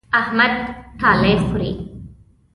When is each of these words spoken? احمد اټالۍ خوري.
احمد 0.19 0.53
اټالۍ 0.89 1.33
خوري. 1.45 1.71